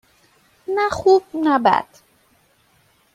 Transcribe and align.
نه 0.75 0.89
خوب- 0.89 1.23
نه 1.45 1.59
بد. 1.59 1.87